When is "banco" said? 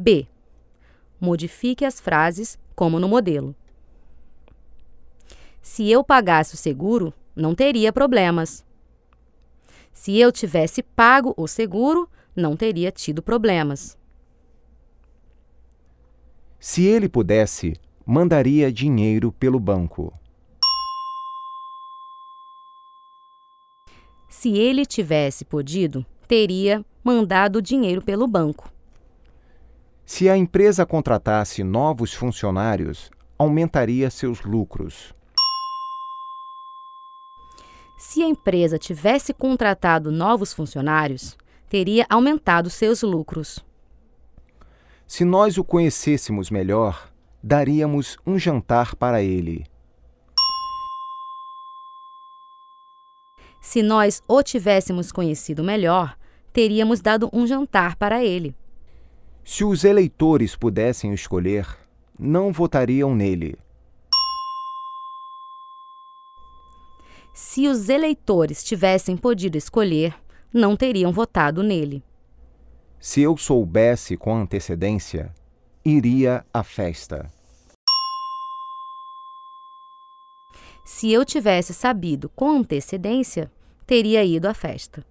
19.58-20.16, 28.28-28.77